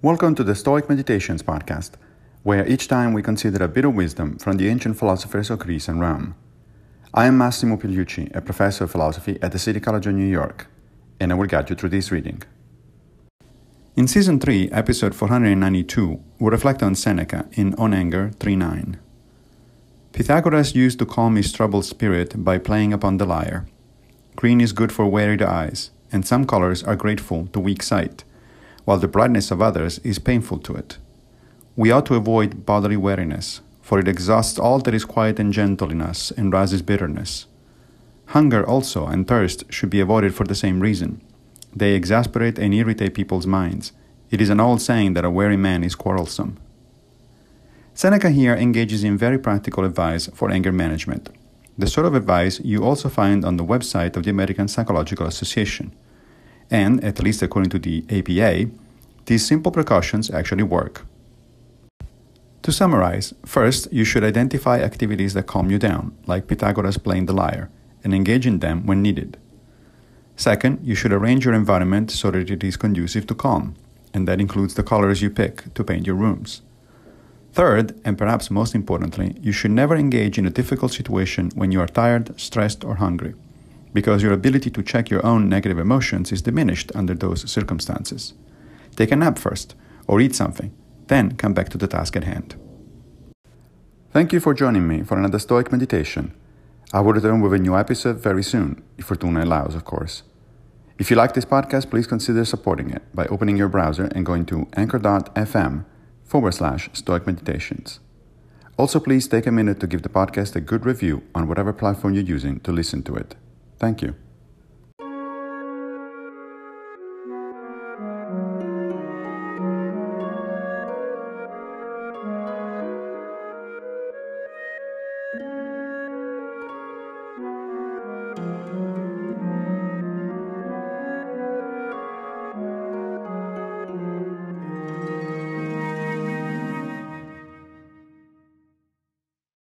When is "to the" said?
0.36-0.54, 57.70-58.04, 91.70-91.86